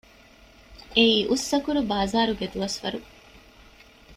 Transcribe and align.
އެއީ 0.95 1.17
އުއްސަކުރު 1.29 1.81
ބާޒާރުގެ 1.89 2.45
ދުވަސްވަރު 2.53 2.99